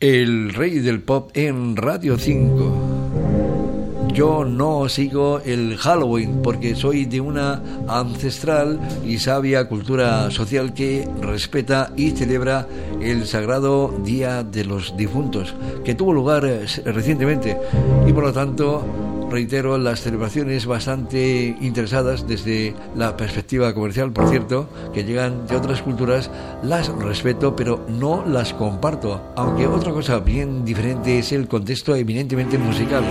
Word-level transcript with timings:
El 0.00 0.54
rey 0.54 0.78
del 0.78 1.02
pop 1.02 1.32
en 1.34 1.74
Radio 1.74 2.16
5. 2.16 4.12
Yo 4.14 4.44
no 4.44 4.88
sigo 4.88 5.40
el 5.40 5.76
Halloween 5.76 6.40
porque 6.40 6.76
soy 6.76 7.04
de 7.04 7.20
una 7.20 7.60
ancestral 7.88 8.78
y 9.04 9.18
sabia 9.18 9.68
cultura 9.68 10.30
social 10.30 10.72
que 10.72 11.08
respeta 11.20 11.90
y 11.96 12.12
celebra 12.12 12.68
el 13.02 13.26
sagrado 13.26 13.92
Día 14.04 14.44
de 14.44 14.64
los 14.64 14.96
Difuntos, 14.96 15.56
que 15.84 15.96
tuvo 15.96 16.12
lugar 16.12 16.44
eh, 16.44 16.64
recientemente 16.84 17.58
y 18.06 18.12
por 18.12 18.22
lo 18.22 18.32
tanto 18.32 18.84
reitero, 19.30 19.78
las 19.78 20.00
celebraciones 20.00 20.66
bastante 20.66 21.56
interesadas 21.60 22.26
desde 22.26 22.74
la 22.96 23.16
perspectiva 23.16 23.74
comercial, 23.74 24.12
por 24.12 24.28
cierto, 24.28 24.68
que 24.92 25.04
llegan 25.04 25.46
de 25.46 25.56
otras 25.56 25.82
culturas, 25.82 26.30
las 26.62 26.88
respeto, 26.88 27.54
pero 27.54 27.84
no 27.88 28.24
las 28.26 28.54
comparto. 28.54 29.32
Aunque 29.36 29.66
otra 29.66 29.92
cosa 29.92 30.18
bien 30.18 30.64
diferente 30.64 31.18
es 31.18 31.32
el 31.32 31.48
contexto 31.48 31.94
eminentemente 31.94 32.58
musical. 32.58 33.04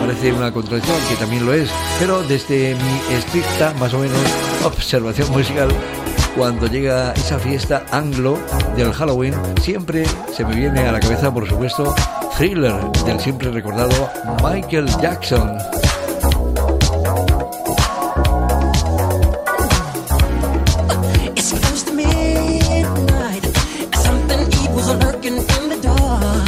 Parece 0.00 0.32
una 0.32 0.52
contradicción, 0.52 0.96
que 1.08 1.16
también 1.16 1.44
lo 1.44 1.52
es, 1.52 1.70
pero 1.98 2.22
desde 2.22 2.74
mi 2.74 3.14
estricta, 3.14 3.74
más 3.78 3.92
o 3.94 3.98
menos, 3.98 4.18
observación 4.64 5.30
musical, 5.32 5.68
cuando 6.36 6.66
llega 6.68 7.12
esa 7.12 7.38
fiesta 7.38 7.84
anglo 7.90 8.38
del 8.76 8.92
Halloween, 8.92 9.34
siempre 9.60 10.04
se 10.32 10.44
me 10.44 10.54
viene 10.54 10.80
a 10.80 10.92
la 10.92 11.00
cabeza, 11.00 11.34
por 11.34 11.48
supuesto, 11.48 11.94
Thriller 12.38 12.78
del 13.04 13.18
siempre 13.18 13.50
recordado 13.50 14.08
Michael 14.44 14.86
Jackson. 15.02 15.58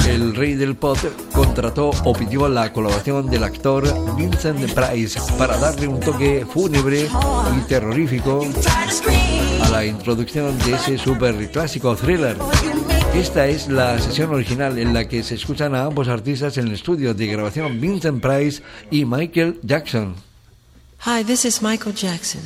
El 0.07 0.37
rey 0.37 0.55
del 0.55 0.77
pop 0.77 0.97
contrató 1.33 1.91
o 2.05 2.13
pidió 2.13 2.49
la 2.49 2.73
colaboración 2.73 3.29
del 3.29 3.43
actor 3.43 3.83
Vincent 4.17 4.73
Price 4.73 5.19
para 5.37 5.57
darle 5.57 5.89
un 5.89 5.99
toque 5.99 6.47
fúnebre 6.49 7.09
y 7.59 7.61
terrorífico 7.63 8.47
a 9.65 9.69
la 9.71 9.85
introducción 9.85 10.57
de 10.61 10.75
ese 10.75 10.99
super 10.99 11.35
clásico 11.51 11.97
thriller. 11.97 12.37
Esta 13.15 13.47
es 13.49 13.69
la 13.69 13.99
sesión 13.99 14.31
original 14.31 14.79
en 14.79 14.95
la 14.95 15.07
que 15.07 15.23
se 15.23 15.35
escuchan 15.35 15.75
a 15.75 15.85
ambos 15.85 16.09
artistas 16.09 16.57
en 16.59 16.69
el 16.69 16.75
estudio 16.75 17.13
de 17.13 17.27
grabación 17.27 17.81
Vincent 17.81 18.23
Price 18.23 18.63
y 18.91 19.05
Michael 19.05 19.59
Jackson. 19.63 20.15
Hi, 21.05 21.25
this 21.25 21.45
is 21.45 21.61
Michael 21.61 21.95
Jackson. 21.95 22.41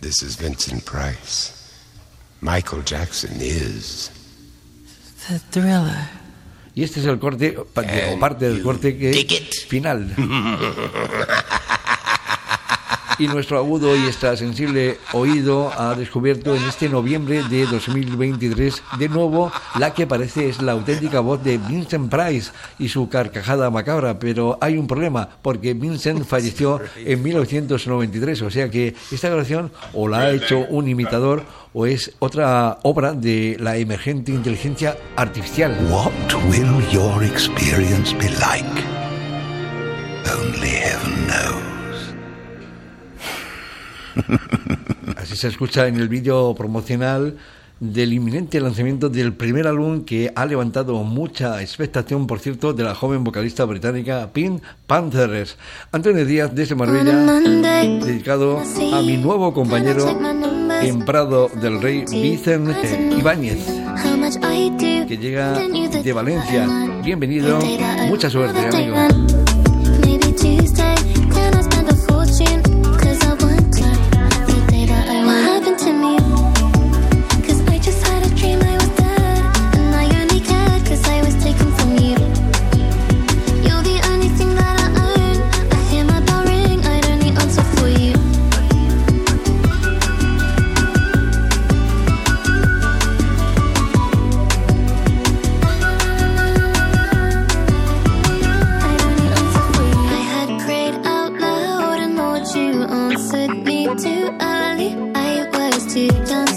This 0.00 0.22
is 0.22 0.36
Vincent 0.36 0.84
Price. 0.84 1.52
Michael 2.40 2.84
Jackson 2.84 3.32
is 3.40 4.10
The 5.28 5.40
thriller. 5.50 6.08
Y 6.74 6.84
este 6.84 7.00
es 7.00 7.06
el 7.06 7.18
corte, 7.18 7.56
o 7.58 7.64
parte 8.20 8.48
del 8.48 8.62
corte 8.62 8.96
que 8.96 9.12
final. 9.68 10.14
y 13.18 13.26
nuestro 13.26 13.58
agudo 13.58 13.96
y 13.96 14.06
extrasensible 14.06 14.98
oído 15.12 15.72
ha 15.76 15.94
descubierto 15.94 16.54
en 16.54 16.62
este 16.64 16.88
noviembre 16.88 17.42
de 17.44 17.66
2023 17.66 18.82
de 18.98 19.08
nuevo 19.08 19.52
la 19.78 19.92
que 19.92 20.06
parece 20.06 20.48
es 20.48 20.62
la 20.62 20.72
auténtica 20.72 21.20
voz 21.20 21.42
de 21.42 21.58
Vincent 21.58 22.10
Price 22.10 22.52
y 22.78 22.88
su 22.88 23.08
carcajada 23.08 23.70
macabra, 23.70 24.18
pero 24.18 24.58
hay 24.60 24.76
un 24.76 24.86
problema 24.86 25.28
porque 25.42 25.74
Vincent 25.74 26.24
falleció 26.24 26.80
en 26.96 27.22
1993, 27.22 28.42
o 28.42 28.50
sea 28.50 28.70
que 28.70 28.94
esta 29.10 29.28
grabación 29.28 29.72
o 29.92 30.08
la 30.08 30.20
ha 30.20 30.30
hecho 30.30 30.60
un 30.68 30.88
imitador 30.88 31.44
o 31.72 31.86
es 31.86 32.12
otra 32.18 32.78
obra 32.82 33.12
de 33.12 33.56
la 33.60 33.76
emergente 33.76 34.32
inteligencia 34.32 34.96
artificial. 35.16 35.76
What 35.90 36.12
will 36.48 36.82
your 36.90 37.22
experience 37.24 38.14
be 38.14 38.28
like? 38.40 38.64
Only 40.30 40.68
heaven 40.68 41.17
Así 45.16 45.36
se 45.36 45.48
escucha 45.48 45.86
en 45.86 45.96
el 45.96 46.08
vídeo 46.08 46.54
promocional 46.54 47.36
del 47.80 48.12
inminente 48.12 48.60
lanzamiento 48.60 49.08
del 49.08 49.32
primer 49.32 49.66
álbum 49.66 50.04
que 50.04 50.32
ha 50.34 50.46
levantado 50.46 50.94
mucha 51.04 51.62
expectación, 51.62 52.26
por 52.26 52.40
cierto, 52.40 52.72
de 52.72 52.82
la 52.82 52.94
joven 52.94 53.22
vocalista 53.22 53.64
británica 53.64 54.30
Pink 54.32 54.62
Panthers. 54.86 55.56
Antonio 55.92 56.24
Díaz 56.24 56.54
desde 56.54 56.74
Marbella, 56.74 57.14
dedicado 58.04 58.60
a 58.92 59.02
mi 59.02 59.16
nuevo 59.16 59.52
compañero 59.54 60.08
en 60.82 61.04
Prado 61.04 61.48
del 61.60 61.80
Rey, 61.80 62.04
Vicente 62.10 63.14
Ibáñez, 63.16 63.64
que 65.06 65.16
llega 65.16 65.52
de 65.52 66.12
Valencia. 66.12 66.66
Bienvenido, 67.04 67.58
mucha 68.08 68.28
suerte, 68.28 68.58
amigo. 68.66 68.96
you 102.54 102.82
answered 102.84 103.64
me 103.64 103.86
too 103.96 104.36
early. 104.40 104.96
I 105.14 105.48
was 105.52 105.92
too 105.92 106.06
young. 106.30 106.47